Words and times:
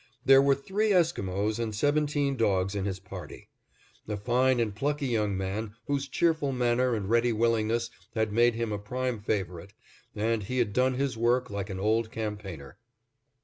There 0.25 0.41
were 0.41 0.55
three 0.55 0.91
Esquimos 0.93 1.59
and 1.59 1.75
seventeen 1.75 2.35
dogs 2.35 2.73
in 2.73 2.85
his 2.85 2.99
party. 2.99 3.49
A 4.07 4.17
fine 4.17 4.59
and 4.59 4.73
plucky 4.73 5.05
young 5.05 5.37
man, 5.37 5.75
whose 5.85 6.07
cheerful 6.07 6.51
manner 6.51 6.95
and 6.95 7.07
ready 7.07 7.31
willingness 7.31 7.91
had 8.15 8.33
made 8.33 8.55
him 8.55 8.71
a 8.71 8.79
prime 8.79 9.19
favorite; 9.19 9.73
and 10.15 10.41
he 10.41 10.57
had 10.57 10.73
done 10.73 10.95
his 10.95 11.19
work 11.19 11.51
like 11.51 11.69
an 11.69 11.79
old 11.79 12.09
campaigner. 12.09 12.79